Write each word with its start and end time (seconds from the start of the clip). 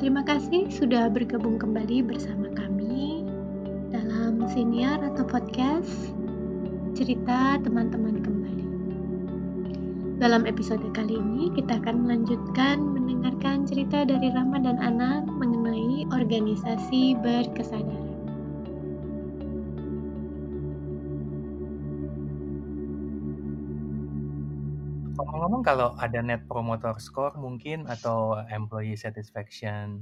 Terima 0.00 0.24
kasih 0.24 0.72
sudah 0.72 1.12
bergabung 1.12 1.60
kembali 1.60 2.00
bersama 2.00 2.48
kami 2.56 3.20
dalam 3.92 4.48
siniar 4.48 4.96
atau 4.96 5.28
podcast 5.28 6.16
cerita 6.96 7.60
teman-teman 7.60 8.24
kembali. 8.24 8.66
Dalam 10.16 10.48
episode 10.48 10.80
kali 10.96 11.20
ini 11.20 11.52
kita 11.52 11.76
akan 11.84 12.08
melanjutkan 12.08 12.80
mendengarkan 12.80 13.68
cerita 13.68 14.08
dari 14.08 14.32
Rama 14.32 14.64
dan 14.64 14.80
Ana 14.80 15.20
mengenai 15.36 16.08
organisasi 16.08 17.20
berkesadaran. 17.20 18.09
Ngomong-ngomong 25.50 25.66
kalau 25.66 25.98
ada 25.98 26.22
Net 26.22 26.46
Promoter 26.46 26.94
Score 27.02 27.34
mungkin 27.34 27.82
atau 27.90 28.38
Employee 28.38 28.94
Satisfaction 28.94 29.98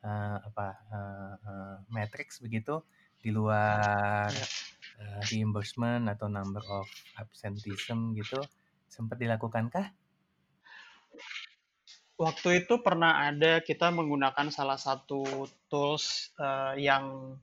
uh, 0.00 0.40
apa 0.48 0.68
uh, 0.88 1.34
uh, 1.44 1.76
matrix 1.92 2.40
begitu 2.40 2.80
di 3.20 3.36
luar 3.36 4.32
uh, 4.32 5.20
reimbursement 5.28 6.08
atau 6.08 6.32
number 6.32 6.64
of 6.72 6.88
absenteeism 7.20 8.16
gitu 8.16 8.40
sempat 8.88 9.20
dilakukan 9.20 9.68
kah? 9.68 9.92
Waktu 12.16 12.64
itu 12.64 12.80
pernah 12.80 13.28
ada 13.28 13.60
kita 13.60 13.92
menggunakan 13.92 14.48
salah 14.48 14.80
satu 14.80 15.52
tools 15.68 16.32
uh, 16.40 16.72
yang 16.80 17.36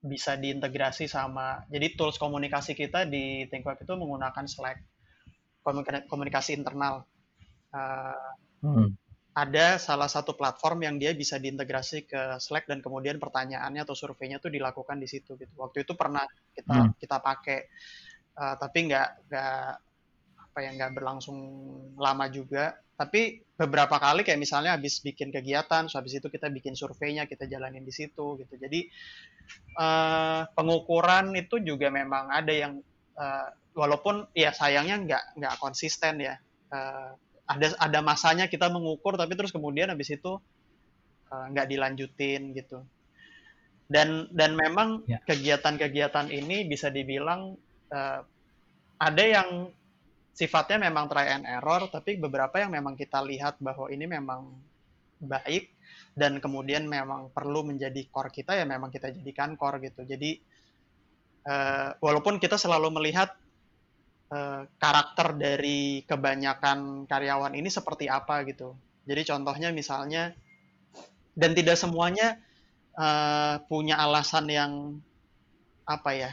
bisa 0.00 0.32
diintegrasi 0.32 1.12
sama 1.12 1.60
jadi 1.68 1.92
tools 1.92 2.16
komunikasi 2.16 2.72
kita 2.72 3.04
di 3.04 3.44
ThinkWeb 3.52 3.84
itu 3.84 3.92
menggunakan 4.00 4.48
Slack 4.48 4.89
komunikasi 6.08 6.56
internal. 6.56 7.04
Uh, 7.70 8.32
hmm. 8.64 8.88
Ada 9.30 9.78
salah 9.78 10.10
satu 10.10 10.34
platform 10.34 10.82
yang 10.82 10.96
dia 10.98 11.14
bisa 11.14 11.38
diintegrasi 11.38 12.04
ke 12.04 12.42
Slack 12.42 12.66
dan 12.66 12.82
kemudian 12.82 13.22
pertanyaannya 13.22 13.86
atau 13.86 13.94
surveinya 13.94 14.42
tuh 14.42 14.50
dilakukan 14.50 14.98
di 14.98 15.06
situ 15.06 15.38
gitu. 15.38 15.54
Waktu 15.54 15.86
itu 15.86 15.94
pernah 15.94 16.26
kita 16.50 16.90
hmm. 16.90 16.98
kita 16.98 17.16
pakai, 17.22 17.58
uh, 18.36 18.54
tapi 18.58 18.78
nggak 18.90 19.08
nggak 19.30 19.64
apa 20.50 20.58
ya 20.66 20.70
nggak 20.74 20.92
berlangsung 20.98 21.38
lama 21.94 22.26
juga. 22.26 22.74
Tapi 23.00 23.40
beberapa 23.56 23.96
kali 23.96 24.26
kayak 24.26 24.36
misalnya 24.36 24.76
habis 24.76 25.00
bikin 25.00 25.32
kegiatan, 25.32 25.88
so 25.88 25.96
habis 25.96 26.20
itu 26.20 26.28
kita 26.28 26.52
bikin 26.52 26.76
surveinya, 26.76 27.24
kita 27.24 27.48
jalanin 27.48 27.86
di 27.86 27.94
situ 27.94 28.36
gitu. 28.36 28.54
Jadi 28.60 28.90
uh, 29.78 30.44
pengukuran 30.52 31.32
itu 31.38 31.64
juga 31.64 31.88
memang 31.88 32.28
ada 32.28 32.52
yang 32.52 32.82
uh, 33.20 33.48
walaupun 33.76 34.32
ya 34.32 34.50
sayangnya 34.56 34.96
nggak 35.04 35.24
nggak 35.36 35.54
konsisten 35.60 36.24
ya. 36.24 36.40
Uh, 36.72 37.12
ada 37.50 37.74
ada 37.82 37.98
masanya 38.00 38.46
kita 38.46 38.70
mengukur 38.70 39.18
tapi 39.18 39.34
terus 39.34 39.50
kemudian 39.50 39.90
habis 39.90 40.08
itu 40.14 40.40
uh, 41.28 41.44
nggak 41.52 41.68
dilanjutin 41.68 42.56
gitu. 42.56 42.80
Dan 43.90 44.30
dan 44.32 44.54
memang 44.54 45.02
ya. 45.04 45.18
kegiatan-kegiatan 45.26 46.30
ini 46.30 46.64
bisa 46.64 46.88
dibilang 46.88 47.58
uh, 47.90 48.20
ada 49.00 49.24
yang 49.24 49.68
sifatnya 50.30 50.78
memang 50.78 51.10
try 51.10 51.34
and 51.34 51.44
error 51.44 51.90
tapi 51.90 52.16
beberapa 52.16 52.62
yang 52.62 52.70
memang 52.70 52.94
kita 52.94 53.18
lihat 53.20 53.58
bahwa 53.58 53.90
ini 53.90 54.06
memang 54.06 54.46
baik 55.20 55.74
dan 56.16 56.38
kemudian 56.40 56.86
memang 56.88 57.28
perlu 57.34 57.66
menjadi 57.66 58.08
core 58.08 58.32
kita 58.32 58.56
ya 58.56 58.64
memang 58.64 58.88
kita 58.94 59.10
jadikan 59.10 59.58
core 59.58 59.90
gitu. 59.90 60.06
Jadi 60.06 60.38
uh, 61.46 61.96
walaupun 62.02 62.40
kita 62.42 62.56
selalu 62.60 62.92
melihat 62.92 63.32
uh, 64.32 64.66
karakter 64.76 65.36
dari 65.36 66.02
kebanyakan 66.04 67.04
karyawan 67.06 67.54
ini 67.56 67.68
seperti 67.68 68.08
apa 68.10 68.42
gitu. 68.48 68.76
Jadi 69.04 69.22
contohnya 69.26 69.68
misalnya 69.72 70.32
dan 71.34 71.56
tidak 71.56 71.78
semuanya 71.78 72.38
uh, 72.98 73.62
punya 73.66 73.96
alasan 73.98 74.46
yang 74.50 74.72
apa 75.88 76.10
ya 76.14 76.30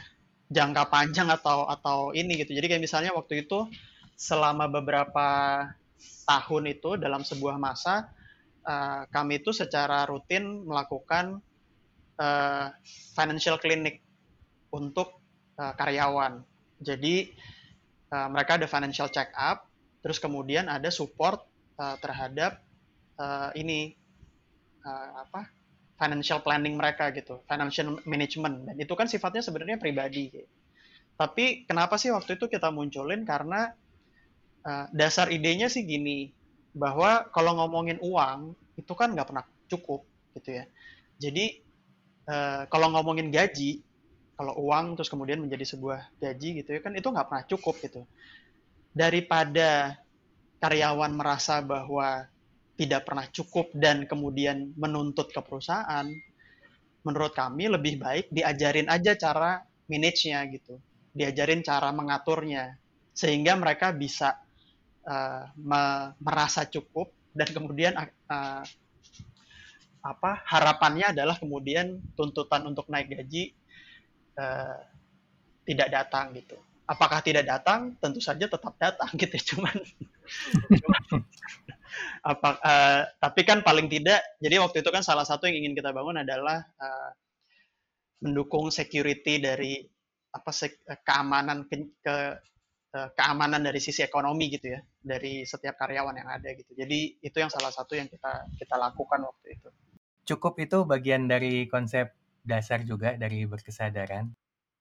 jangka 0.48 0.88
panjang 0.88 1.28
atau 1.28 1.68
atau 1.68 1.98
ini 2.16 2.40
gitu. 2.40 2.56
Jadi 2.56 2.66
kayak 2.72 2.82
misalnya 2.84 3.12
waktu 3.12 3.44
itu 3.44 3.68
selama 4.18 4.66
beberapa 4.66 5.62
tahun 6.28 6.64
itu 6.74 6.98
dalam 7.00 7.22
sebuah 7.22 7.56
masa 7.56 8.10
uh, 8.66 9.08
kami 9.08 9.40
itu 9.40 9.50
secara 9.54 10.04
rutin 10.04 10.66
melakukan 10.66 11.40
uh, 12.20 12.66
financial 13.16 13.56
clinic 13.56 14.04
untuk 14.72 15.20
uh, 15.56 15.74
karyawan. 15.74 16.44
Jadi 16.78 17.32
uh, 18.12 18.28
mereka 18.30 18.60
ada 18.60 18.70
financial 18.70 19.10
check 19.10 19.32
up, 19.34 19.66
terus 20.00 20.20
kemudian 20.22 20.70
ada 20.70 20.88
support 20.92 21.42
uh, 21.80 21.96
terhadap 21.98 22.62
uh, 23.18 23.50
ini 23.56 23.94
uh, 24.86 25.26
apa 25.26 25.50
financial 25.98 26.38
planning 26.46 26.78
mereka 26.78 27.10
gitu, 27.10 27.42
financial 27.50 27.98
management 28.06 28.70
dan 28.70 28.76
itu 28.78 28.94
kan 28.94 29.10
sifatnya 29.10 29.42
sebenarnya 29.42 29.82
pribadi. 29.82 30.30
Tapi 31.18 31.66
kenapa 31.66 31.98
sih 31.98 32.14
waktu 32.14 32.38
itu 32.38 32.46
kita 32.46 32.70
munculin 32.70 33.26
karena 33.26 33.74
uh, 34.62 34.86
dasar 34.94 35.34
idenya 35.34 35.66
sih 35.66 35.82
gini 35.82 36.30
bahwa 36.70 37.26
kalau 37.34 37.58
ngomongin 37.58 37.98
uang 37.98 38.54
itu 38.78 38.92
kan 38.94 39.10
nggak 39.10 39.26
pernah 39.26 39.44
cukup 39.66 40.06
gitu 40.38 40.62
ya. 40.62 40.64
Jadi 41.18 41.58
uh, 42.30 42.70
kalau 42.70 42.94
ngomongin 42.94 43.34
gaji 43.34 43.82
kalau 44.38 44.54
uang 44.54 44.94
terus 44.94 45.10
kemudian 45.10 45.42
menjadi 45.42 45.74
sebuah 45.74 46.14
gaji 46.22 46.62
gitu 46.62 46.70
ya 46.70 46.80
kan 46.80 46.94
itu 46.94 47.10
nggak 47.10 47.26
pernah 47.26 47.44
cukup 47.50 47.74
gitu. 47.82 48.06
Daripada 48.94 49.98
karyawan 50.62 51.10
merasa 51.10 51.58
bahwa 51.58 52.30
tidak 52.78 53.02
pernah 53.02 53.26
cukup 53.26 53.74
dan 53.74 54.06
kemudian 54.06 54.70
menuntut 54.78 55.34
ke 55.34 55.42
perusahaan 55.42 56.06
menurut 57.02 57.34
kami 57.34 57.66
lebih 57.66 57.98
baik 57.98 58.30
diajarin 58.30 58.86
aja 58.86 59.18
cara 59.18 59.58
manage-nya 59.90 60.46
gitu. 60.54 60.78
Diajarin 61.10 61.66
cara 61.66 61.90
mengaturnya 61.90 62.78
sehingga 63.10 63.58
mereka 63.58 63.90
bisa 63.90 64.38
uh, 65.02 65.50
me 65.58 66.14
merasa 66.22 66.62
cukup 66.62 67.10
dan 67.34 67.50
kemudian 67.50 67.98
uh, 68.30 68.62
apa 69.98 70.30
harapannya 70.46 71.10
adalah 71.10 71.34
kemudian 71.34 71.98
tuntutan 72.14 72.62
untuk 72.70 72.86
naik 72.86 73.10
gaji 73.10 73.50
uh, 74.38 74.78
tidak 75.66 75.88
datang 75.92 76.32
gitu. 76.32 76.56
Apakah 76.88 77.20
tidak 77.20 77.44
datang? 77.44 77.98
Tentu 78.00 78.22
saja 78.22 78.48
tetap 78.48 78.72
datang 78.80 79.10
gitu. 79.20 79.36
Cuman, 79.54 79.76
cuman 80.72 81.02
apa? 82.24 82.50
Uh, 82.64 83.02
tapi 83.20 83.44
kan 83.44 83.60
paling 83.60 83.90
tidak. 83.92 84.24
Jadi 84.40 84.56
waktu 84.56 84.80
itu 84.80 84.90
kan 84.94 85.04
salah 85.04 85.28
satu 85.28 85.44
yang 85.50 85.66
ingin 85.66 85.74
kita 85.76 85.92
bangun 85.92 86.24
adalah 86.24 86.64
uh, 86.80 87.10
mendukung 88.24 88.72
security 88.72 89.38
dari 89.38 89.84
apa 90.28 90.50
keamanan 91.04 91.64
ke, 91.70 91.76
ke 92.02 92.16
keamanan 92.88 93.60
dari 93.60 93.80
sisi 93.84 94.00
ekonomi 94.00 94.48
gitu 94.48 94.72
ya 94.72 94.80
dari 94.96 95.44
setiap 95.44 95.76
karyawan 95.76 96.16
yang 96.16 96.28
ada 96.28 96.48
gitu. 96.56 96.72
Jadi 96.72 97.20
itu 97.20 97.36
yang 97.36 97.52
salah 97.52 97.68
satu 97.68 97.96
yang 97.96 98.08
kita 98.08 98.48
kita 98.56 98.74
lakukan 98.80 99.28
waktu 99.28 99.60
itu. 99.60 99.68
Cukup 100.28 100.60
itu 100.60 100.84
bagian 100.84 101.28
dari 101.28 101.68
konsep 101.68 102.12
dasar 102.48 102.82
juga 102.88 103.14
dari 103.20 103.44
berkesadaran. 103.44 104.32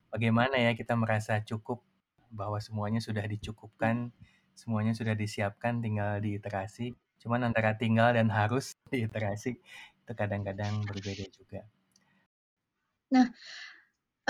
Bagaimana 0.08 0.56
ya 0.56 0.72
kita 0.72 0.96
merasa 0.96 1.44
cukup 1.44 1.84
bahwa 2.32 2.58
semuanya 2.64 3.04
sudah 3.04 3.28
dicukupkan, 3.28 4.16
semuanya 4.56 4.96
sudah 4.96 5.14
disiapkan, 5.14 5.84
tinggal 5.84 6.24
diiterasi. 6.24 6.96
Cuman 7.20 7.44
antara 7.44 7.76
tinggal 7.76 8.16
dan 8.16 8.32
harus 8.32 8.80
diiterasi 8.94 9.60
itu 10.08 10.12
kadang-kadang 10.16 10.88
berbeda 10.88 11.28
juga. 11.36 11.68
Nah, 13.12 13.28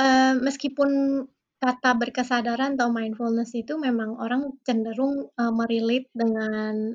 uh, 0.02 0.34
meskipun 0.42 1.22
kata 1.58 1.98
berkesadaran 1.98 2.78
atau 2.78 2.94
mindfulness 2.94 3.54
itu 3.58 3.78
memang 3.82 4.18
orang 4.22 4.54
cenderung 4.62 5.30
uh, 5.38 5.54
merelate 5.54 6.10
dengan 6.14 6.94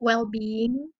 well-being 0.00 0.92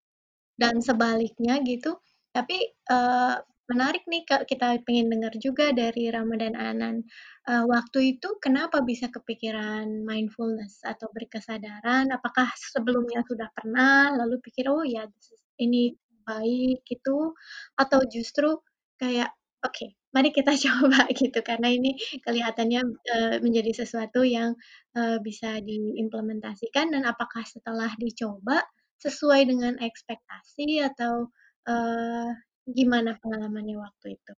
dan 0.56 0.80
sebaliknya 0.80 1.60
gitu, 1.64 2.00
tapi 2.32 2.72
uh, 2.88 3.40
Menarik 3.64 4.04
nih 4.04 4.28
Kak, 4.28 4.44
kita 4.44 4.76
pengen 4.84 5.08
dengar 5.08 5.32
juga 5.40 5.72
dari 5.72 6.12
Ramadan 6.12 6.52
Anan. 6.52 7.00
Uh, 7.48 7.64
waktu 7.64 8.16
itu 8.16 8.36
kenapa 8.36 8.84
bisa 8.84 9.08
kepikiran 9.08 10.04
mindfulness 10.04 10.84
atau 10.84 11.08
berkesadaran? 11.16 12.12
Apakah 12.12 12.52
sebelumnya 12.60 13.24
sudah 13.24 13.48
pernah, 13.56 14.12
lalu 14.20 14.36
pikir, 14.44 14.68
"Oh 14.68 14.84
ya, 14.84 15.08
ini 15.56 15.96
baik," 16.28 16.84
gitu, 16.84 17.32
atau 17.80 18.00
justru 18.04 18.60
kayak, 19.00 19.32
"Oke, 19.64 19.96
mari 20.12 20.28
kita 20.28 20.52
coba," 20.68 21.08
gitu, 21.16 21.40
karena 21.40 21.68
ini 21.72 21.96
kelihatannya, 22.20 22.82
uh, 23.16 23.36
menjadi 23.40 23.72
sesuatu 23.80 24.28
yang, 24.28 24.52
uh, 24.92 25.16
bisa 25.24 25.56
diimplementasikan 25.64 26.92
dan 26.92 27.08
apakah 27.08 27.40
setelah 27.48 27.88
dicoba 27.96 28.60
sesuai 29.00 29.48
dengan 29.48 29.80
ekspektasi 29.80 30.84
atau, 30.84 31.32
uh, 31.64 32.28
Gimana 32.64 33.20
pengalamannya 33.20 33.76
waktu 33.76 34.16
itu? 34.16 34.32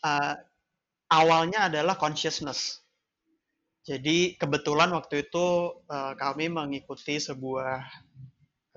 Uh, 0.00 0.36
awalnya 1.12 1.68
adalah 1.68 1.96
consciousness. 2.00 2.80
Jadi 3.84 4.40
kebetulan 4.40 4.88
waktu 4.96 5.28
itu 5.28 5.76
uh, 5.76 6.12
kami 6.16 6.48
mengikuti 6.48 7.20
sebuah 7.20 7.84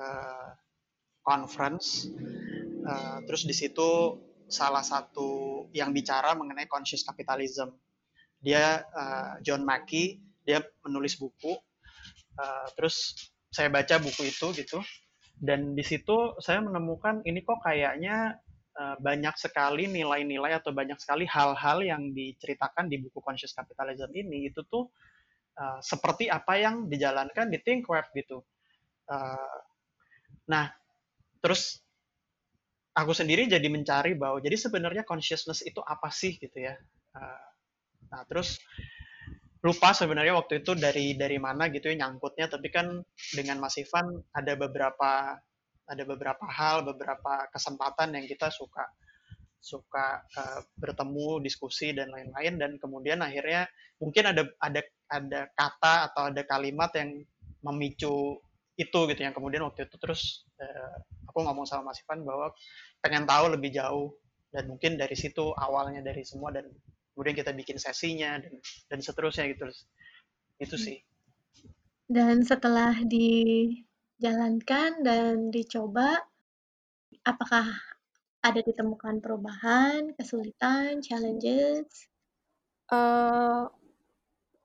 uh, 0.03 0.49
conference. 1.23 2.11
Uh, 2.83 3.23
terus 3.23 3.47
di 3.47 3.55
situ 3.55 4.19
salah 4.51 4.83
satu 4.83 5.63
yang 5.71 5.95
bicara 5.95 6.35
mengenai 6.35 6.67
conscious 6.67 7.07
capitalism. 7.07 7.71
Dia 8.43 8.83
uh, 8.83 9.39
John 9.43 9.63
Mackey, 9.63 10.19
dia 10.43 10.59
menulis 10.83 11.15
buku. 11.15 11.55
Uh, 12.35 12.67
terus 12.75 13.15
saya 13.47 13.71
baca 13.71 13.95
buku 13.99 14.27
itu 14.27 14.51
gitu. 14.59 14.83
Dan 15.37 15.77
di 15.77 15.85
situ 15.85 16.33
saya 16.41 16.65
menemukan 16.65 17.21
ini 17.21 17.45
kok 17.45 17.61
kayaknya 17.61 18.41
uh, 18.73 18.97
banyak 18.97 19.37
sekali 19.37 19.85
nilai-nilai 19.85 20.57
atau 20.57 20.73
banyak 20.73 20.97
sekali 20.97 21.29
hal-hal 21.29 21.85
yang 21.85 22.09
diceritakan 22.09 22.89
di 22.89 22.97
buku 22.97 23.21
Conscious 23.21 23.53
Capitalism 23.53 24.09
ini 24.17 24.49
itu 24.49 24.65
tuh 24.65 24.89
uh, 25.61 25.77
seperti 25.81 26.25
apa 26.29 26.57
yang 26.57 26.89
dijalankan 26.89 27.53
di 27.53 27.61
Think 27.61 27.85
Web 27.85 28.09
gitu. 28.17 28.41
Uh, 29.05 29.57
nah, 30.49 30.73
terus 31.37 31.85
aku 32.97 33.13
sendiri 33.13 33.45
jadi 33.45 33.69
mencari 33.69 34.17
bahwa 34.17 34.41
jadi 34.41 34.57
sebenarnya 34.57 35.05
consciousness 35.05 35.61
itu 35.61 35.77
apa 35.85 36.09
sih 36.09 36.33
gitu 36.41 36.57
ya. 36.57 36.73
Uh, 37.13 37.45
nah 38.07 38.23
terus 38.25 38.57
lupa 39.67 39.91
sebenarnya 39.91 40.39
waktu 40.39 40.63
itu 40.63 40.71
dari 40.79 41.19
dari 41.19 41.35
mana 41.35 41.67
gitu 41.67 41.91
ya 41.91 42.07
nyangkutnya 42.07 42.47
tapi 42.47 42.71
kan 42.71 43.03
dengan 43.35 43.59
Mas 43.59 43.75
Ivan 43.75 44.15
ada 44.31 44.55
beberapa 44.55 45.35
ada 45.87 46.03
beberapa 46.03 46.45
hal 46.47 46.87
beberapa 46.87 47.47
kesempatan 47.51 48.15
yang 48.15 48.25
kita 48.27 48.47
suka 48.51 48.87
suka 49.67 50.21
uh, 50.37 50.61
bertemu 50.77 51.43
diskusi 51.43 51.91
dan 51.91 52.13
lain-lain. 52.13 52.55
Dan 52.55 52.71
kemudian 52.77 53.19
akhirnya 53.23 53.65
mungkin 53.99 54.31
ada 54.31 54.43
ada 54.61 54.81
ada 55.11 55.41
kata 55.55 55.93
atau 56.11 56.23
ada 56.31 56.41
kalimat 56.47 56.91
yang 56.95 57.23
memicu 57.65 58.37
itu 58.77 58.99
gitu 59.09 59.21
yang 59.25 59.33
kemudian 59.33 59.65
waktu 59.65 59.89
itu 59.89 59.97
terus 59.97 60.45
uh, 60.61 60.95
aku 61.25 61.41
ngomong 61.41 61.65
sama 61.65 61.91
Mas 61.91 61.99
Ivan 62.05 62.21
bahwa 62.23 62.53
pengen 63.01 63.25
tahu 63.25 63.51
lebih 63.55 63.73
jauh. 63.73 64.15
Dan 64.47 64.71
mungkin 64.71 64.95
dari 64.95 65.13
situ 65.13 65.51
awalnya 65.59 65.99
dari 65.99 66.23
semua 66.23 66.55
dan 66.55 66.71
kemudian 67.17 67.33
kita 67.33 67.49
bikin 67.57 67.81
sesinya 67.81 68.37
dan 68.37 68.53
dan 68.93 68.99
seterusnya 69.01 69.49
gitu 69.49 69.65
itu 70.61 70.77
hmm. 70.77 70.85
sih 70.85 70.97
dan 72.05 72.45
setelah 72.45 72.93
dijalankan 73.01 75.01
dan 75.01 75.49
dicoba 75.49 76.21
apakah 77.25 77.73
ada 78.45 78.61
ditemukan 78.61 79.17
perubahan 79.17 80.13
kesulitan 80.13 81.01
challenges 81.01 82.05
uh, 82.93 83.65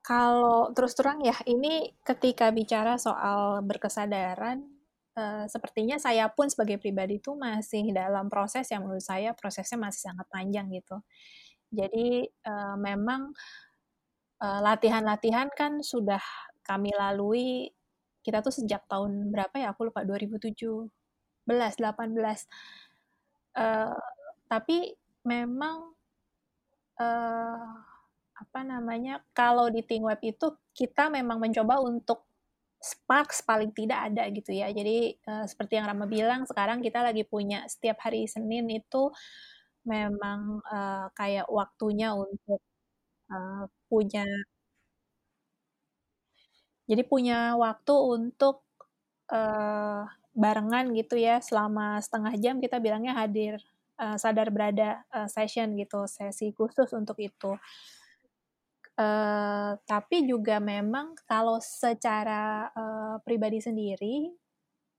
kalau 0.02 0.74
terus 0.74 0.98
terang 0.98 1.22
ya, 1.22 1.34
ini 1.46 1.94
ketika 2.02 2.50
bicara 2.50 2.98
soal 2.98 3.62
berkesadaran, 3.62 4.66
uh, 5.14 5.46
sepertinya 5.46 5.94
saya 5.94 6.26
pun 6.26 6.50
sebagai 6.50 6.82
pribadi 6.82 7.22
itu 7.22 7.38
masih 7.38 7.94
dalam 7.94 8.26
proses 8.26 8.66
yang 8.74 8.82
menurut 8.82 9.02
saya 9.02 9.30
prosesnya 9.30 9.78
masih 9.78 10.10
sangat 10.10 10.26
panjang 10.26 10.66
gitu. 10.74 10.98
Jadi, 11.72 12.28
uh, 12.46 12.76
memang, 12.76 13.32
latihan-latihan 14.42 15.46
kan 15.54 15.86
sudah 15.86 16.18
kami 16.66 16.90
lalui, 16.98 17.70
kita 18.22 18.38
tuh 18.42 18.54
sejak 18.54 18.86
tahun 18.86 19.34
berapa 19.34 19.54
ya, 19.58 19.74
aku 19.74 19.90
lupa 19.90 20.06
2017, 20.06 20.90
18. 21.46 22.46
Uh, 23.52 23.98
tapi 24.46 24.94
memang, 25.26 25.90
uh, 27.02 27.70
apa 28.32 28.60
namanya, 28.62 29.22
kalau 29.34 29.70
di 29.70 29.82
Think 29.82 30.06
Web 30.06 30.22
itu 30.22 30.54
kita 30.74 31.10
memang 31.10 31.38
mencoba 31.42 31.82
untuk 31.82 32.26
Sparks 32.82 33.46
paling 33.46 33.70
tidak 33.70 34.10
ada 34.10 34.26
gitu 34.34 34.50
ya. 34.50 34.66
Jadi 34.74 35.14
uh, 35.30 35.46
seperti 35.46 35.78
yang 35.78 35.86
Rama 35.86 36.10
bilang, 36.10 36.42
sekarang 36.46 36.82
kita 36.82 36.98
lagi 36.98 37.22
punya 37.22 37.62
setiap 37.70 38.02
hari 38.02 38.26
Senin 38.26 38.66
itu 38.70 39.10
memang 39.84 40.62
uh, 40.66 41.06
kayak 41.18 41.46
waktunya 41.50 42.14
untuk 42.14 42.60
uh, 43.30 43.64
punya 43.90 44.24
jadi 46.90 47.02
punya 47.06 47.54
waktu 47.56 47.94
untuk 47.94 48.66
uh, 49.32 50.04
barengan 50.36 50.92
gitu 50.92 51.16
ya. 51.16 51.38
Selama 51.40 52.00
setengah 52.04 52.34
jam 52.36 52.58
kita 52.58 52.76
bilangnya 52.82 53.16
hadir 53.16 53.62
uh, 54.02 54.18
sadar 54.18 54.50
berada 54.50 55.04
uh, 55.14 55.28
session 55.30 55.72
gitu 55.78 56.04
sesi 56.10 56.50
khusus 56.52 56.90
untuk 56.92 57.16
itu. 57.22 57.56
Uh, 58.92 59.72
tapi 59.88 60.28
juga 60.28 60.60
memang 60.60 61.16
kalau 61.24 61.56
secara 61.64 62.68
uh, 62.76 63.16
pribadi 63.24 63.56
sendiri, 63.56 64.28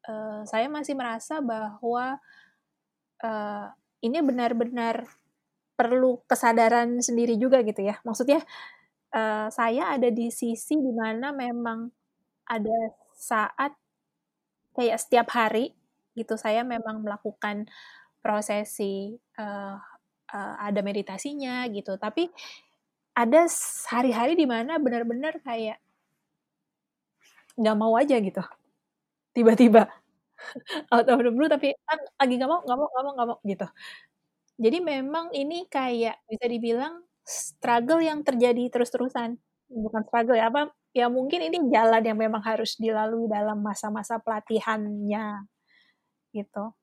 uh, 0.10 0.42
saya 0.50 0.66
masih 0.66 0.98
merasa 0.98 1.38
bahwa 1.46 2.18
uh, 3.22 3.68
ini 4.04 4.20
benar-benar 4.20 5.08
perlu 5.74 6.22
kesadaran 6.30 7.00
sendiri 7.00 7.40
juga 7.40 7.64
gitu 7.66 7.82
ya. 7.82 7.98
Maksudnya 8.06 8.44
uh, 9.16 9.48
saya 9.50 9.96
ada 9.96 10.12
di 10.12 10.30
sisi 10.30 10.78
di 10.78 10.92
mana 10.94 11.32
memang 11.32 11.90
ada 12.46 12.78
saat 13.16 13.74
kayak 14.76 15.00
setiap 15.00 15.28
hari 15.32 15.72
gitu 16.14 16.38
saya 16.38 16.62
memang 16.62 17.02
melakukan 17.02 17.66
prosesi 18.22 19.18
uh, 19.40 19.80
uh, 20.30 20.54
ada 20.60 20.84
meditasinya 20.84 21.66
gitu. 21.72 21.96
Tapi 21.98 22.30
ada 23.14 23.46
hari-hari 23.90 24.34
di 24.38 24.46
mana 24.46 24.78
benar-benar 24.82 25.42
kayak 25.42 25.80
nggak 27.54 27.78
mau 27.78 27.94
aja 27.94 28.18
gitu 28.18 28.42
tiba-tiba 29.34 29.90
out 30.94 31.08
of 31.08 31.20
the 31.22 31.32
blue 31.32 31.50
tapi 31.52 31.76
kan 31.88 32.00
lagi 32.20 32.34
nggak 32.40 32.50
mau 32.50 32.62
nggak 32.66 32.78
mau 32.78 32.88
nggak 32.90 33.04
mau 33.04 33.14
nggak 33.16 33.28
mau 33.30 33.38
gitu. 33.48 33.68
Jadi 34.62 34.78
memang 34.80 35.26
ini 35.34 35.66
kayak 35.68 36.22
bisa 36.30 36.46
dibilang 36.46 37.02
struggle 37.26 38.02
yang 38.04 38.22
terjadi 38.22 38.70
terus-terusan. 38.70 39.40
Bukan 39.72 40.02
struggle 40.06 40.38
ya 40.38 40.52
apa 40.54 40.70
ya 40.94 41.10
mungkin 41.10 41.42
ini 41.50 41.58
jalan 41.74 42.04
yang 42.06 42.18
memang 42.22 42.46
harus 42.46 42.78
dilalui 42.78 43.26
dalam 43.26 43.60
masa-masa 43.66 44.22
pelatihannya 44.22 45.50
gitu. 46.34 46.74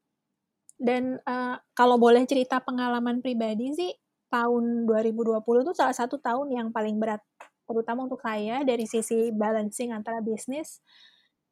Dan 0.81 1.21
uh, 1.29 1.61
kalau 1.77 2.01
boleh 2.01 2.25
cerita 2.25 2.59
pengalaman 2.65 3.21
pribadi 3.21 3.71
sih 3.77 3.93
tahun 4.33 4.89
2020 4.89 5.43
itu 5.45 5.73
salah 5.77 5.93
satu 5.93 6.17
tahun 6.23 6.49
yang 6.55 6.69
paling 6.73 6.97
berat, 6.97 7.21
terutama 7.69 8.07
untuk 8.09 8.23
saya 8.23 8.63
dari 8.65 8.87
sisi 8.89 9.29
balancing 9.35 9.93
antara 9.93 10.25
bisnis 10.25 10.81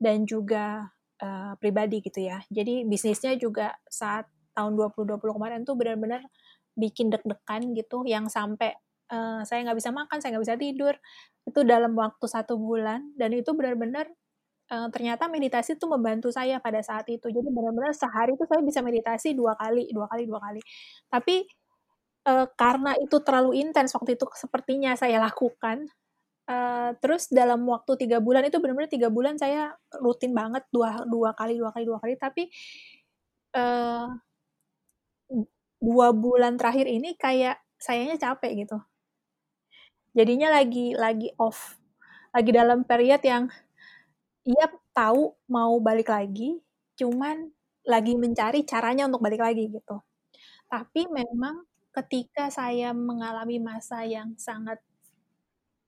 dan 0.00 0.25
juga 0.25 0.94
uh, 1.22 1.52
pribadi 1.58 2.02
gitu 2.02 2.25
ya. 2.25 2.42
Jadi 2.50 2.87
bisnisnya 2.87 3.34
juga 3.38 3.75
saat 3.87 4.26
tahun 4.54 4.75
2020 4.75 5.22
kemarin 5.22 5.62
tuh 5.62 5.78
benar-benar 5.78 6.22
bikin 6.78 7.10
deg-degan 7.10 7.75
gitu, 7.75 8.06
yang 8.06 8.26
sampai 8.30 8.75
uh, 9.10 9.42
saya 9.46 9.66
nggak 9.66 9.78
bisa 9.78 9.90
makan, 9.94 10.18
saya 10.22 10.34
nggak 10.34 10.44
bisa 10.46 10.56
tidur, 10.58 10.94
itu 11.46 11.60
dalam 11.66 11.94
waktu 11.98 12.26
satu 12.26 12.54
bulan, 12.58 13.14
dan 13.18 13.34
itu 13.34 13.50
benar-benar 13.54 14.06
uh, 14.70 14.88
ternyata 14.94 15.26
meditasi 15.30 15.78
itu 15.78 15.87
membantu 15.90 16.30
saya 16.30 16.62
pada 16.62 16.82
saat 16.82 17.06
itu. 17.10 17.26
Jadi 17.30 17.48
benar-benar 17.50 17.94
sehari 17.94 18.34
itu 18.38 18.44
saya 18.46 18.62
bisa 18.62 18.80
meditasi 18.82 19.34
dua 19.34 19.54
kali, 19.58 19.90
dua 19.90 20.06
kali, 20.10 20.22
dua 20.26 20.40
kali. 20.42 20.60
Tapi 21.10 21.46
karena 22.60 22.92
itu 23.00 23.25
terlalu 23.25 23.56
intens 23.56 23.96
waktu 23.96 24.12
itu 24.12 24.28
sepertinya 24.37 24.92
saya 25.00 25.16
lakukan, 25.16 25.88
uh, 26.49 26.90
terus 26.99 27.28
dalam 27.31 27.62
waktu 27.69 27.95
tiga 28.00 28.19
bulan 28.25 28.45
itu 28.49 28.59
benar-benar 28.59 28.90
tiga 28.90 29.09
bulan 29.12 29.37
saya 29.37 29.76
rutin 30.00 30.33
banget 30.33 30.64
dua 30.75 31.05
dua 31.07 31.31
kali 31.37 31.55
dua 31.61 31.71
kali 31.75 31.85
dua 31.87 31.99
kali 32.02 32.14
tapi, 32.19 32.43
uh, 33.57 34.09
dua 35.78 36.09
bulan 36.11 36.59
terakhir 36.59 36.87
ini 36.90 37.14
kayak 37.14 37.62
sayanya 37.78 38.19
capek 38.19 38.67
gitu. 38.67 38.78
Jadinya 40.17 40.49
lagi 40.50 40.97
lagi 40.99 41.31
off, 41.38 41.78
lagi 42.35 42.50
dalam 42.50 42.83
period 42.83 43.23
yang 43.23 43.45
iya 44.49 44.67
tahu 44.97 45.37
mau 45.52 45.78
balik 45.78 46.11
lagi, 46.11 46.59
cuman 46.99 47.52
lagi 47.87 48.14
mencari 48.19 48.67
caranya 48.67 49.07
untuk 49.09 49.23
balik 49.25 49.40
lagi 49.43 49.71
gitu. 49.71 50.02
Tapi 50.69 51.09
memang 51.09 51.64
ketika 51.95 52.50
saya 52.52 52.93
mengalami 52.97 53.59
masa 53.62 54.05
yang 54.05 54.37
sangat 54.38 54.78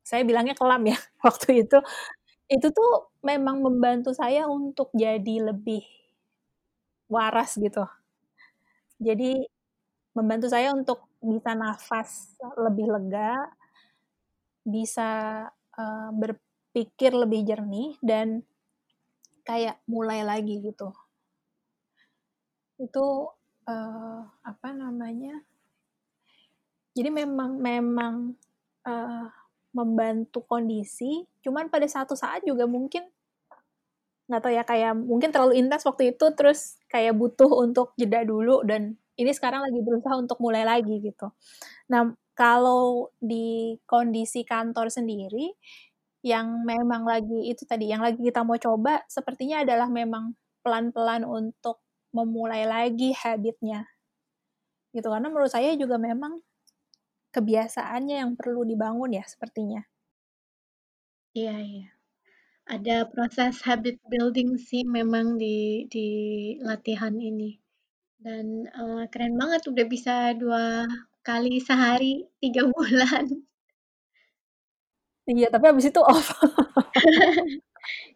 saya 0.04 0.22
bilangnya 0.26 0.56
kelam 0.56 0.82
ya 0.88 0.98
waktu 1.26 1.64
itu 1.66 1.78
itu 2.50 2.66
tuh 2.74 3.14
memang 3.22 3.62
membantu 3.62 4.10
saya 4.10 4.50
untuk 4.50 4.90
jadi 4.90 5.54
lebih 5.54 5.86
waras 7.06 7.54
gitu. 7.54 7.86
Jadi 8.98 9.46
membantu 10.14 10.50
saya 10.50 10.74
untuk 10.74 11.06
bisa 11.22 11.54
nafas 11.54 12.34
lebih 12.58 12.90
lega, 12.90 13.50
bisa 14.66 15.10
uh, 15.78 16.10
berpikir 16.10 17.14
lebih 17.14 17.46
jernih 17.46 17.94
dan 18.02 18.42
kayak 19.46 19.78
mulai 19.86 20.26
lagi 20.26 20.58
gitu. 20.58 20.90
Itu 22.82 23.30
uh, 23.70 24.20
apa 24.42 24.68
namanya? 24.74 25.38
Jadi 26.94 27.10
memang 27.14 27.62
memang, 27.62 28.14
uh, 28.86 29.26
membantu 29.76 30.42
kondisi, 30.46 31.24
cuman 31.44 31.70
pada 31.70 31.86
satu 31.86 32.14
saat 32.18 32.42
juga 32.46 32.66
mungkin 32.66 33.06
nggak 34.30 34.40
tahu 34.46 34.52
ya 34.54 34.62
kayak 34.62 34.94
mungkin 34.94 35.30
terlalu 35.34 35.58
intens 35.58 35.82
waktu 35.82 36.14
itu 36.14 36.24
terus 36.38 36.78
kayak 36.86 37.18
butuh 37.18 37.50
untuk 37.50 37.90
jeda 37.98 38.22
dulu 38.22 38.62
dan 38.62 38.94
ini 39.18 39.30
sekarang 39.34 39.60
lagi 39.66 39.80
berusaha 39.82 40.14
untuk 40.16 40.38
mulai 40.40 40.62
lagi 40.64 41.02
gitu. 41.02 41.34
Nah, 41.92 42.14
kalau 42.38 43.10
di 43.20 43.76
kondisi 43.84 44.46
kantor 44.46 44.88
sendiri 44.88 45.52
yang 46.24 46.64
memang 46.68 47.04
lagi 47.08 47.48
itu 47.52 47.64
tadi 47.68 47.90
yang 47.92 48.00
lagi 48.04 48.20
kita 48.20 48.44
mau 48.44 48.56
coba 48.60 49.02
sepertinya 49.08 49.64
adalah 49.64 49.88
memang 49.88 50.36
pelan-pelan 50.64 51.24
untuk 51.24 51.80
memulai 52.12 52.64
lagi 52.68 53.12
habitnya 53.16 53.88
gitu 54.94 55.06
karena 55.10 55.28
menurut 55.30 55.50
saya 55.52 55.74
juga 55.78 55.96
memang 55.96 56.42
kebiasaannya 57.34 58.16
yang 58.22 58.32
perlu 58.40 58.62
dibangun 58.70 59.10
ya 59.18 59.24
sepertinya. 59.26 59.82
Iya 61.38 61.52
iya. 61.68 61.84
Ada 62.74 62.92
proses 63.12 63.54
habit 63.68 63.96
building 64.12 64.50
sih 64.68 64.82
memang 64.98 65.26
di 65.42 65.56
di 65.94 66.00
latihan 66.68 67.14
ini. 67.30 67.50
Dan, 68.24 68.46
uh, 68.80 69.02
keren 69.12 69.34
banget 69.42 69.62
udah 69.72 69.86
bisa 69.94 70.12
dua 70.42 70.64
kali 71.28 71.52
sehari, 71.68 72.12
tiga 72.42 72.62
bulan. 72.74 73.26
Iya, 75.28 75.46
tapi 75.52 75.64
habis 75.70 75.86
itu 75.90 76.00
off. 76.00 76.26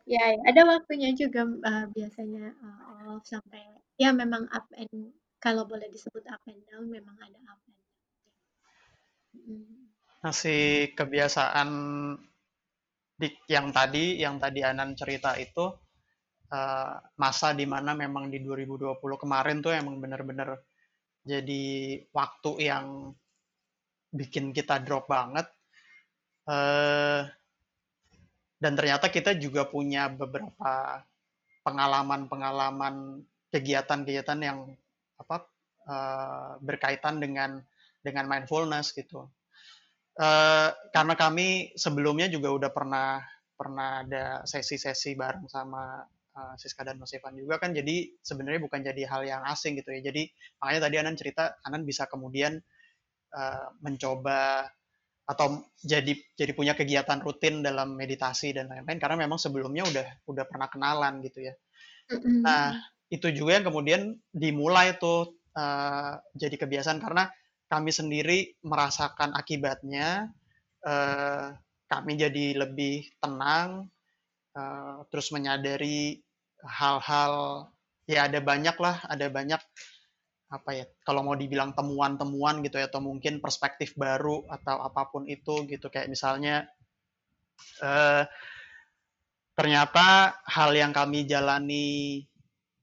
Ya 0.04 0.20
ya, 0.36 0.40
ada 0.50 0.62
waktunya 0.68 1.10
juga, 1.16 1.40
uh, 1.48 1.86
biasanya, 1.96 2.52
uh, 2.60 3.16
off 3.16 3.24
sampai 3.24 3.60
ya 3.96 4.10
memang 4.12 4.44
up 4.52 4.66
and 4.76 5.12
kalau 5.40 5.64
boleh 5.64 5.88
disebut 5.88 6.24
up 6.28 6.42
and 6.50 6.60
down 6.68 6.84
memang 6.92 7.16
ada 7.20 7.38
up 7.52 7.60
down. 9.44 9.62
Masih 10.24 10.90
kebiasaan 10.96 11.68
di 13.14 13.28
yang 13.46 13.70
tadi 13.70 14.18
yang 14.18 14.42
tadi 14.42 14.64
Anan 14.66 14.98
cerita 14.98 15.38
itu 15.38 15.70
uh, 16.50 16.94
masa 17.14 17.54
di 17.54 17.68
mana 17.68 17.94
memang 17.94 18.26
di 18.26 18.42
2020 18.42 18.98
kemarin 18.98 19.62
tuh 19.62 19.70
emang 19.70 20.02
bener-bener 20.02 20.58
jadi 21.22 21.64
waktu 22.10 22.50
yang 22.58 23.14
bikin 24.10 24.50
kita 24.50 24.82
drop 24.82 25.06
banget 25.06 25.46
uh, 26.50 27.22
dan 28.58 28.72
ternyata 28.74 29.08
kita 29.10 29.36
juga 29.38 29.68
punya 29.68 30.10
beberapa 30.10 31.04
pengalaman-pengalaman 31.64 33.24
kegiatan-kegiatan 33.54 34.40
yang 34.42 34.58
apa 35.16 35.36
uh, 35.86 36.50
berkaitan 36.58 37.22
dengan 37.22 37.62
dengan 38.04 38.28
mindfulness 38.28 38.92
gitu. 38.92 39.32
Uh, 40.14 40.70
karena 40.94 41.18
kami 41.18 41.74
sebelumnya 41.74 42.30
juga 42.30 42.54
udah 42.54 42.70
pernah 42.70 43.18
pernah 43.54 44.06
ada 44.06 44.46
sesi-sesi 44.46 45.18
bareng 45.18 45.50
sama 45.50 46.06
uh, 46.34 46.54
Siska 46.54 46.86
dan 46.86 47.00
Mas 47.00 47.14
Evan 47.16 47.34
juga 47.34 47.58
kan. 47.58 47.74
Jadi 47.74 48.14
sebenarnya 48.22 48.60
bukan 48.62 48.82
jadi 48.84 49.02
hal 49.10 49.26
yang 49.26 49.42
asing 49.48 49.74
gitu 49.78 49.90
ya. 49.90 50.10
Jadi 50.10 50.28
makanya 50.62 50.80
tadi 50.86 50.96
Anan 51.02 51.16
cerita 51.18 51.58
Anan 51.66 51.82
bisa 51.82 52.06
kemudian 52.06 52.58
uh, 53.34 53.66
mencoba 53.82 54.70
atau 55.24 55.64
jadi 55.80 56.12
jadi 56.36 56.52
punya 56.52 56.76
kegiatan 56.76 57.16
rutin 57.24 57.64
dalam 57.64 57.96
meditasi 57.96 58.52
dan 58.52 58.70
lain-lain. 58.70 59.00
Karena 59.00 59.24
memang 59.24 59.40
sebelumnya 59.40 59.82
udah 59.88 60.06
udah 60.30 60.44
pernah 60.44 60.68
kenalan 60.68 61.24
gitu 61.24 61.42
ya. 61.48 61.54
Nah 62.44 62.76
itu 63.08 63.30
juga 63.32 63.56
yang 63.56 63.66
kemudian 63.66 64.14
dimulai 64.30 64.94
tuh 64.98 65.42
uh, 65.56 66.18
jadi 66.36 66.54
kebiasaan. 66.54 67.00
Karena 67.00 67.26
kami 67.74 67.90
sendiri 67.90 68.54
merasakan 68.62 69.34
akibatnya, 69.34 70.30
uh, 70.86 71.50
kami 71.90 72.14
jadi 72.14 72.54
lebih 72.54 73.10
tenang, 73.18 73.90
uh, 74.54 75.02
terus 75.10 75.34
menyadari 75.34 76.22
hal-hal 76.62 77.66
ya 78.06 78.30
ada 78.30 78.38
banyak 78.38 78.76
lah, 78.78 79.02
ada 79.10 79.26
banyak 79.26 79.58
apa 80.54 80.70
ya 80.70 80.86
kalau 81.02 81.26
mau 81.26 81.34
dibilang 81.34 81.74
temuan-temuan 81.74 82.62
gitu 82.62 82.78
ya 82.78 82.86
atau 82.86 83.02
mungkin 83.02 83.42
perspektif 83.42 83.98
baru 83.98 84.46
atau 84.46 84.86
apa 84.86 85.10
pun 85.10 85.26
itu 85.26 85.66
gitu. 85.66 85.90
Kayak 85.90 86.14
misalnya 86.14 86.70
uh, 87.82 88.22
ternyata 89.58 90.38
hal 90.46 90.70
yang 90.78 90.94
kami 90.94 91.26
jalani 91.26 92.22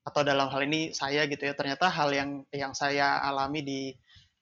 atau 0.04 0.26
dalam 0.26 0.52
hal 0.52 0.68
ini 0.68 0.92
saya 0.92 1.30
gitu 1.30 1.46
ya 1.46 1.54
ternyata 1.54 1.88
hal 1.88 2.10
yang 2.12 2.30
yang 2.52 2.74
saya 2.74 3.22
alami 3.22 3.62
di 3.62 3.82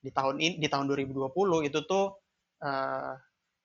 di 0.00 0.10
tahun 0.10 0.40
ini 0.40 0.54
di 0.56 0.68
tahun 0.68 0.88
2020 0.88 1.68
itu 1.68 1.78
tuh 1.84 2.16
uh, 2.64 3.12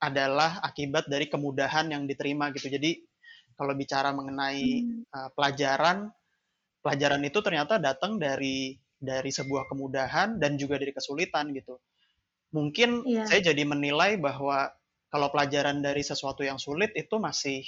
adalah 0.04 0.60
akibat 0.62 1.08
dari 1.08 1.32
kemudahan 1.32 1.90
yang 1.90 2.04
diterima 2.04 2.52
gitu. 2.52 2.68
Jadi 2.68 3.00
kalau 3.56 3.72
bicara 3.74 4.12
mengenai 4.12 4.84
uh, 5.16 5.30
pelajaran, 5.32 6.12
pelajaran 6.84 7.24
itu 7.24 7.40
ternyata 7.40 7.80
datang 7.80 8.20
dari 8.20 8.76
dari 9.00 9.32
sebuah 9.32 9.72
kemudahan 9.72 10.38
dan 10.38 10.60
juga 10.60 10.76
dari 10.76 10.92
kesulitan 10.92 11.56
gitu. 11.56 11.80
Mungkin 12.52 13.04
yeah. 13.08 13.28
saya 13.28 13.52
jadi 13.52 13.64
menilai 13.64 14.20
bahwa 14.20 14.72
kalau 15.12 15.32
pelajaran 15.32 15.80
dari 15.80 16.04
sesuatu 16.04 16.44
yang 16.44 16.60
sulit 16.60 16.92
itu 16.96 17.16
masih 17.16 17.64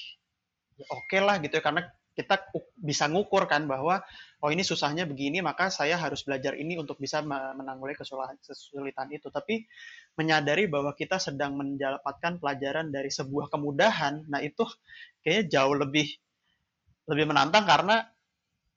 ya 0.78 0.86
oke 0.94 1.10
okay 1.10 1.20
lah 1.24 1.40
gitu 1.40 1.58
ya 1.58 1.64
karena 1.64 1.88
kita 2.18 2.50
bisa 2.74 3.06
ngukur 3.06 3.46
kan 3.46 3.70
bahwa 3.70 4.02
oh 4.42 4.50
ini 4.50 4.66
susahnya 4.66 5.06
begini 5.06 5.46
maka 5.46 5.70
saya 5.70 6.02
harus 6.02 6.26
belajar 6.26 6.58
ini 6.58 6.74
untuk 6.74 6.98
bisa 6.98 7.22
menanggulangi 7.22 7.94
kesulitan 8.42 9.14
itu 9.14 9.30
tapi 9.30 9.70
menyadari 10.18 10.66
bahwa 10.66 10.98
kita 10.98 11.22
sedang 11.22 11.54
mendapatkan 11.54 12.42
pelajaran 12.42 12.90
dari 12.90 13.14
sebuah 13.14 13.54
kemudahan 13.54 14.26
nah 14.34 14.42
itu 14.42 14.66
kayaknya 15.22 15.62
jauh 15.62 15.78
lebih 15.78 16.10
lebih 17.06 17.26
menantang 17.30 17.70
karena 17.70 18.02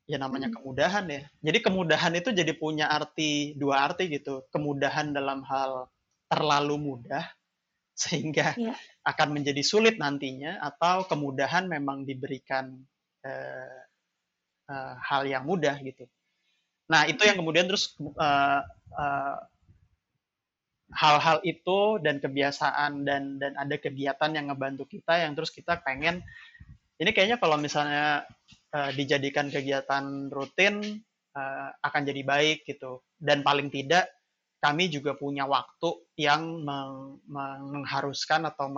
ya 0.05 0.21
namanya 0.21 0.53
hmm. 0.53 0.57
kemudahan 0.61 1.05
ya 1.09 1.23
jadi 1.41 1.59
kemudahan 1.65 2.13
itu 2.21 2.29
jadi 2.37 2.53
punya 2.53 2.93
arti 2.93 3.57
dua 3.57 3.89
arti 3.89 4.13
gitu 4.13 4.45
kemudahan 4.53 5.17
dalam 5.17 5.41
hal 5.49 5.89
terlalu 6.29 6.77
mudah 6.77 7.25
sehingga 8.01 8.53
ya. 8.57 8.77
akan 9.09 9.29
menjadi 9.33 9.65
sulit 9.65 9.97
nantinya 9.97 10.61
atau 10.61 11.09
kemudahan 11.09 11.69
memang 11.69 12.05
diberikan 12.05 12.81
uh, 13.25 13.81
uh, 14.71 14.95
hal 15.01 15.23
yang 15.27 15.45
mudah 15.45 15.77
gitu. 15.83 16.07
Nah 16.91 17.07
itu 17.07 17.23
yang 17.23 17.39
kemudian 17.39 17.71
terus 17.71 17.95
uh, 18.19 18.63
uh, 18.95 19.37
hal-hal 20.91 21.39
itu 21.47 22.03
dan 22.03 22.19
kebiasaan 22.19 23.07
dan 23.07 23.39
dan 23.39 23.55
ada 23.55 23.79
kegiatan 23.79 24.31
yang 24.35 24.51
ngebantu 24.51 24.91
kita 24.91 25.23
yang 25.23 25.39
terus 25.39 25.55
kita 25.55 25.79
pengen 25.87 26.19
ini 26.99 27.11
kayaknya 27.15 27.39
kalau 27.39 27.57
misalnya 27.57 28.27
uh, 28.75 28.91
dijadikan 28.93 29.49
kegiatan 29.49 30.29
rutin 30.29 31.01
uh, 31.39 31.71
akan 31.87 32.03
jadi 32.03 32.23
baik 32.27 32.67
gitu 32.67 33.07
dan 33.23 33.47
paling 33.47 33.71
tidak 33.71 34.11
kami 34.61 34.93
juga 34.93 35.17
punya 35.17 35.49
waktu 35.49 36.05
yang 36.21 36.61
meng 36.61 37.23
mengharuskan 37.73 38.45
atau 38.45 38.69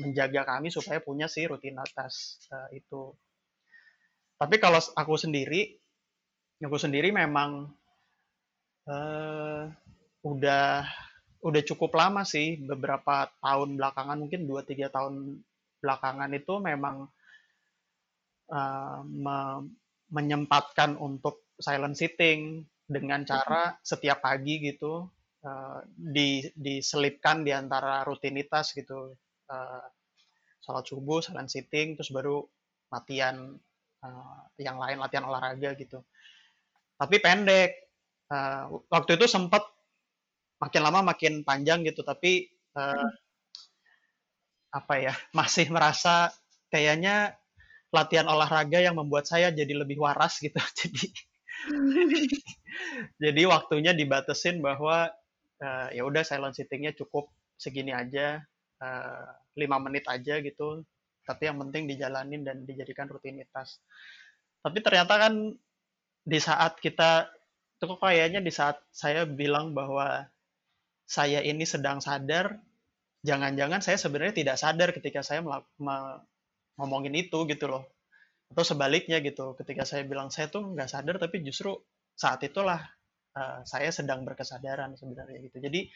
menjaga 0.00 0.48
kami 0.48 0.72
supaya 0.72 1.02
punya 1.02 1.28
si 1.28 1.44
rutinitas 1.44 2.40
uh, 2.48 2.70
itu 2.72 3.12
tapi 4.40 4.56
kalau 4.56 4.80
aku 4.96 5.20
sendiri, 5.20 5.76
aku 6.64 6.80
sendiri 6.80 7.12
memang 7.12 7.68
uh, 8.88 9.68
udah 10.24 10.88
udah 11.40 11.62
cukup 11.64 11.92
lama 11.96 12.24
sih 12.24 12.60
beberapa 12.60 13.28
tahun 13.40 13.76
belakangan 13.76 14.16
mungkin 14.20 14.44
2-3 14.44 14.92
tahun 14.92 15.14
belakangan 15.80 16.30
itu 16.36 16.54
memang 16.60 17.08
uh, 18.52 19.00
me 19.04 19.64
menyempatkan 20.10 20.98
untuk 20.98 21.46
silent 21.54 21.94
sitting 21.94 22.66
dengan 22.82 23.22
cara 23.22 23.78
setiap 23.78 24.26
pagi 24.26 24.58
gitu 24.58 25.06
uh, 25.46 25.78
di 25.94 26.42
diselipkan 26.58 27.46
di 27.46 27.54
antara 27.54 28.02
rutinitas 28.02 28.74
gitu 28.74 29.14
uh, 29.48 29.84
sholat 30.60 30.84
subuh 30.84 31.22
silent 31.22 31.48
sitting 31.48 31.94
terus 31.94 32.10
baru 32.10 32.42
latihan 32.90 33.54
uh, 34.04 34.42
yang 34.60 34.76
lain 34.76 35.00
latihan 35.00 35.26
olahraga 35.26 35.76
gitu. 35.76 36.04
Tapi 36.96 37.16
pendek. 37.20 37.88
Uh, 38.30 38.78
waktu 38.86 39.18
itu 39.18 39.26
sempat 39.26 39.66
makin 40.62 40.86
lama 40.86 41.02
makin 41.02 41.42
panjang 41.42 41.82
gitu 41.82 42.06
tapi 42.06 42.46
uh, 42.78 43.10
apa 44.70 44.94
ya 45.02 45.14
masih 45.38 45.66
merasa 45.66 46.30
kayaknya 46.70 47.34
latihan 47.90 48.30
olahraga 48.30 48.78
yang 48.78 48.94
membuat 48.94 49.26
saya 49.26 49.50
jadi 49.50 49.74
lebih 49.74 49.98
waras 49.98 50.38
gitu. 50.38 50.54
Jadi 50.78 51.10
jadi 53.22 53.42
waktunya 53.48 53.92
dibatesin 53.92 54.60
bahwa 54.64 55.10
uh, 55.60 55.88
ya 55.92 56.02
udah 56.04 56.24
silent 56.24 56.56
sittingnya 56.56 56.96
cukup 56.96 57.28
segini 57.60 57.92
aja 57.92 58.40
lima 59.56 59.76
uh, 59.76 59.82
menit 59.82 60.08
aja 60.08 60.40
gitu 60.40 60.84
tapi 61.30 61.46
yang 61.46 61.62
penting 61.62 61.86
dijalanin 61.86 62.42
dan 62.42 62.66
dijadikan 62.66 63.06
rutinitas. 63.06 63.78
Tapi 64.58 64.78
ternyata 64.82 65.14
kan 65.14 65.54
di 66.26 66.38
saat 66.42 66.82
kita 66.82 67.30
itu 67.78 67.84
kok 67.86 68.02
kayaknya 68.02 68.42
di 68.42 68.50
saat 68.50 68.82
saya 68.90 69.24
bilang 69.24 69.72
bahwa 69.72 70.26
saya 71.06 71.40
ini 71.46 71.62
sedang 71.62 72.02
sadar 72.02 72.58
jangan-jangan 73.22 73.80
saya 73.80 73.96
sebenarnya 73.96 74.34
tidak 74.34 74.56
sadar 74.58 74.90
ketika 74.90 75.22
saya 75.22 75.40
ngomongin 76.76 77.14
itu 77.14 77.46
gitu 77.46 77.70
loh. 77.70 77.86
Atau 78.50 78.66
sebaliknya 78.66 79.22
gitu 79.22 79.54
ketika 79.54 79.86
saya 79.86 80.02
bilang 80.02 80.34
saya 80.34 80.50
tuh 80.50 80.74
nggak 80.74 80.90
sadar 80.90 81.22
tapi 81.22 81.46
justru 81.46 81.78
saat 82.18 82.42
itulah 82.42 82.82
uh, 83.38 83.62
saya 83.62 83.94
sedang 83.94 84.26
berkesadaran 84.26 84.98
sebenarnya 84.98 85.38
gitu. 85.46 85.56
Jadi 85.62 85.86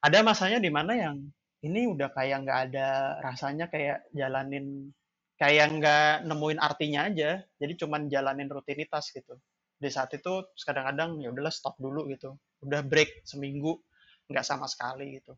ada 0.00 0.20
masanya 0.24 0.62
di 0.62 0.70
mana 0.72 0.92
yang 0.96 1.16
ini 1.64 1.88
udah 1.88 2.12
kayak 2.12 2.44
nggak 2.44 2.60
ada 2.70 2.88
rasanya 3.24 3.72
kayak 3.72 4.04
jalanin 4.12 4.92
kayak 5.40 5.66
nggak 5.80 6.28
nemuin 6.28 6.60
artinya 6.60 7.08
aja. 7.08 7.40
Jadi 7.56 7.72
cuman 7.80 8.12
jalanin 8.12 8.52
rutinitas 8.52 9.08
gitu. 9.10 9.40
Di 9.80 9.88
saat 9.88 10.12
itu 10.12 10.44
kadang-kadang 10.60 11.24
ya 11.24 11.32
udahlah 11.32 11.50
stop 11.50 11.80
dulu 11.80 12.04
gitu. 12.12 12.36
Udah 12.60 12.84
break 12.84 13.24
seminggu 13.24 13.80
nggak 14.28 14.44
sama 14.44 14.68
sekali 14.68 15.20
gitu. 15.20 15.32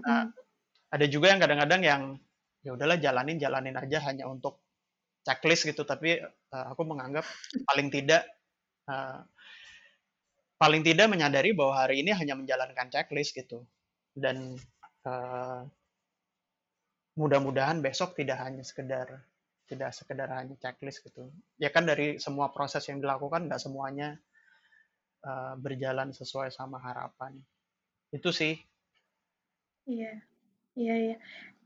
Nah, 0.00 0.28
ada 0.88 1.06
juga 1.08 1.32
yang 1.32 1.40
kadang-kadang 1.40 1.82
yang 1.84 2.02
ya 2.64 2.72
udahlah 2.74 2.96
jalanin 2.96 3.36
jalanin 3.36 3.76
aja 3.76 4.00
hanya 4.08 4.24
untuk 4.28 4.64
checklist 5.28 5.68
gitu. 5.68 5.84
Tapi 5.84 6.24
uh, 6.24 6.66
aku 6.72 6.88
menganggap 6.88 7.28
paling 7.68 7.92
tidak 7.92 8.24
uh, 8.88 9.20
paling 10.56 10.80
tidak 10.80 11.06
menyadari 11.12 11.52
bahwa 11.52 11.84
hari 11.84 12.00
ini 12.00 12.16
hanya 12.16 12.32
menjalankan 12.32 12.88
checklist 12.88 13.36
gitu. 13.36 13.68
Dan 14.16 14.56
uh, 15.08 15.64
mudah-mudahan 17.16 17.80
besok 17.80 18.14
tidak 18.14 18.38
hanya 18.44 18.60
sekedar 18.60 19.24
tidak 19.68 19.92
sekedar 19.92 20.32
hanya 20.32 20.56
checklist 20.56 21.04
gitu. 21.04 21.28
Ya 21.60 21.68
kan 21.68 21.84
dari 21.84 22.16
semua 22.16 22.48
proses 22.48 22.88
yang 22.88 23.04
dilakukan 23.04 23.46
nggak 23.46 23.60
semuanya 23.60 24.16
uh, 25.28 25.54
berjalan 25.60 26.10
sesuai 26.10 26.48
sama 26.48 26.80
harapan. 26.80 27.36
Itu 28.08 28.32
sih. 28.32 28.56
Iya. 29.84 30.24
Iya 30.72 30.94
iya. 30.96 31.16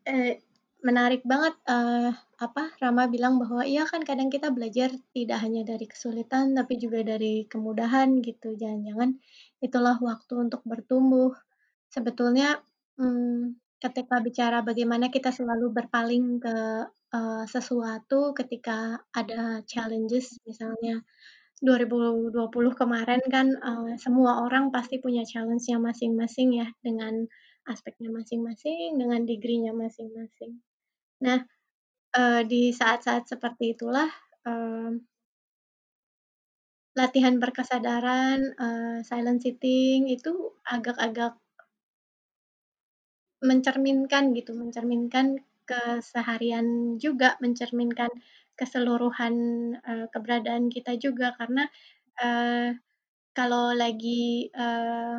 Eh, 0.02 0.34
menarik 0.82 1.22
banget 1.22 1.54
uh, 1.70 2.10
apa 2.42 2.74
Rama 2.82 3.06
bilang 3.06 3.38
bahwa 3.38 3.62
iya 3.62 3.86
kan 3.86 4.02
kadang 4.02 4.34
kita 4.34 4.50
belajar 4.50 4.90
tidak 5.14 5.38
hanya 5.38 5.62
dari 5.62 5.86
kesulitan 5.86 6.58
tapi 6.58 6.82
juga 6.82 7.06
dari 7.06 7.46
kemudahan 7.46 8.18
gitu. 8.18 8.58
Jangan-jangan 8.58 9.14
itulah 9.62 9.94
waktu 10.02 10.50
untuk 10.50 10.66
bertumbuh. 10.66 11.30
Sebetulnya 11.86 12.58
hmm, 12.98 13.56
ketika 13.82 14.22
bicara 14.22 14.62
bagaimana 14.62 15.10
kita 15.10 15.30
selalu 15.34 15.74
berpaling 15.74 16.38
ke 16.38 16.56
uh, 17.12 17.44
sesuatu 17.46 18.32
ketika 18.32 19.02
ada 19.12 19.60
challenges 19.66 20.38
misalnya 20.46 21.02
2020 21.62 22.34
kemarin 22.74 23.22
kan 23.30 23.54
uh, 23.62 23.94
semua 23.94 24.42
orang 24.42 24.74
pasti 24.74 24.98
punya 24.98 25.22
challenge-nya 25.22 25.78
masing-masing 25.78 26.58
ya 26.58 26.66
dengan 26.82 27.22
aspeknya 27.70 28.10
masing-masing, 28.10 28.98
dengan 28.98 29.22
degree-nya 29.22 29.70
masing-masing. 29.70 30.58
Nah, 31.22 31.38
uh, 32.18 32.42
di 32.42 32.74
saat-saat 32.74 33.30
seperti 33.30 33.78
itulah, 33.78 34.10
uh, 34.42 34.90
latihan 36.98 37.38
berkesadaran, 37.38 38.58
uh, 38.58 38.98
silent 39.06 39.40
sitting 39.40 40.10
itu 40.10 40.58
agak-agak 40.66 41.38
mencerminkan 43.42 44.32
gitu, 44.38 44.52
mencerminkan 44.56 45.26
keseharian 45.68 46.98
juga, 47.04 47.38
mencerminkan 47.44 48.10
keseluruhan, 48.58 49.34
uh, 49.82 50.06
keberadaan 50.14 50.68
kita 50.70 50.92
juga 51.00 51.34
karena, 51.38 51.64
uh, 52.22 52.70
kalau 53.36 53.72
lagi, 53.76 54.48
uh, 54.54 55.18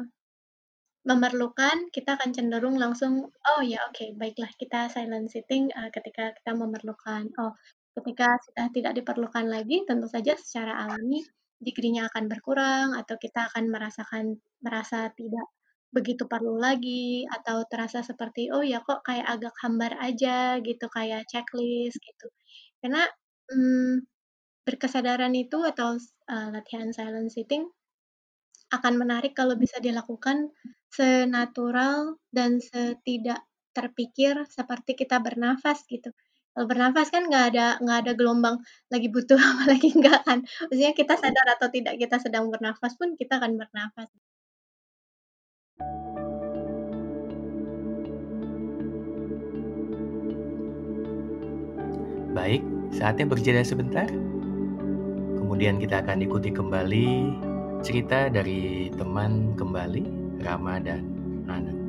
memerlukan, 1.09 1.91
kita 1.95 2.15
akan 2.17 2.31
cenderung 2.35 2.75
langsung, 2.79 3.13
"Oh 3.51 3.61
ya, 3.63 3.79
oke, 3.91 4.15
baiklah 4.21 4.51
kita 4.61 4.87
silent 4.93 5.27
sitting 5.33 5.67
uh, 5.75 5.89
ketika 5.95 6.31
kita 6.37 6.51
memerlukan." 6.55 7.23
Oh, 7.39 7.51
ketika 7.99 8.27
sudah 8.47 8.67
tidak 8.75 8.93
diperlukan 8.99 9.45
lagi, 9.55 9.83
tentu 9.89 10.07
saja 10.07 10.33
secara 10.39 10.73
alami 10.87 11.19
degree-nya 11.63 12.07
akan 12.11 12.25
berkurang 12.31 12.87
atau 12.99 13.15
kita 13.19 13.47
akan 13.51 13.65
merasakan 13.71 14.25
merasa 14.63 15.11
tidak 15.15 15.47
begitu 15.97 16.23
perlu 16.33 16.53
lagi 16.67 17.25
atau 17.35 17.57
terasa 17.71 17.99
seperti, 18.09 18.41
"Oh 18.55 18.63
ya, 18.71 18.77
kok 18.87 18.99
kayak 19.07 19.27
agak 19.33 19.53
hambar 19.63 19.93
aja," 20.07 20.57
gitu, 20.67 20.85
kayak 20.97 21.21
checklist 21.31 21.97
gitu. 22.07 22.27
Karena, 22.81 23.01
hmm, 23.51 24.03
berkesadaran 24.67 25.33
itu 25.43 25.57
atau 25.71 25.89
uh, 26.33 26.47
latihan 26.55 26.89
silent 26.97 27.29
sitting 27.35 27.63
akan 28.77 28.93
menarik 29.01 29.33
kalau 29.39 29.55
bisa 29.63 29.77
dilakukan 29.87 30.37
senatural 30.97 31.97
dan 32.37 32.51
setidak 32.69 33.41
terpikir 33.77 34.33
seperti 34.57 34.91
kita 35.01 35.17
bernafas 35.25 35.79
gitu. 35.93 36.09
Kalau 36.53 36.65
bernafas 36.71 37.07
kan 37.13 37.23
nggak 37.29 37.45
ada 37.53 37.65
nggak 37.81 37.97
ada 38.05 38.11
gelombang 38.19 38.55
lagi 38.93 39.07
butuh 39.15 39.37
apa 39.49 39.63
lagi 39.73 39.89
nggak 39.99 40.19
kan. 40.27 40.39
Maksudnya 40.69 40.93
kita 40.99 41.13
sadar 41.21 41.47
atau 41.57 41.67
tidak 41.75 41.93
kita 42.01 42.17
sedang 42.25 42.45
bernafas 42.53 42.93
pun 42.99 43.09
kita 43.19 43.33
akan 43.41 43.51
bernafas. 43.61 44.09
Baik, 52.43 52.59
saatnya 52.91 53.23
berjeda 53.23 53.63
sebentar. 53.63 54.03
Kemudian 55.39 55.79
kita 55.79 56.03
akan 56.03 56.27
ikuti 56.27 56.51
kembali 56.51 57.39
cerita 57.79 58.27
dari 58.27 58.91
teman 58.99 59.55
kembali 59.55 60.03
Rama 60.43 60.75
dan 60.83 61.07
Ana. 61.47 61.82